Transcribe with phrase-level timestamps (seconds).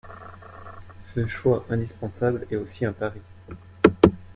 [1.13, 3.21] Ce choix indispensable est aussi un pari.